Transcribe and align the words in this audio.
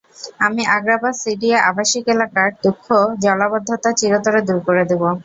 আমি 0.39 0.61
আগ্রাবাদ 0.75 1.15
সিডিএ 1.21 1.57
আবাসিক 1.69 2.05
এলাকার 2.13 2.49
দুঃখ 2.63 2.85
জলাবদ্ধতা 3.23 3.89
চিরতরে 3.99 4.39
দূর 4.47 4.59
করে 4.67 4.83
দেব। 4.89 5.01